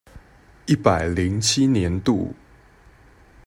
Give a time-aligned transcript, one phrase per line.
[0.65, 2.33] 一百零七年度